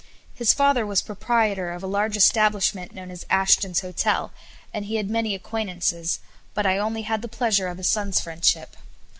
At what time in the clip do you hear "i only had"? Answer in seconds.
6.65-7.21